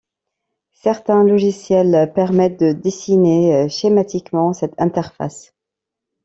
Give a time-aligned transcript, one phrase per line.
[0.81, 5.53] Certains logiciels permettent de dessiner schématiquement cette interface.